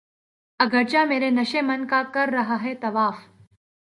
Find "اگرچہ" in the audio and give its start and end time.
0.59-1.05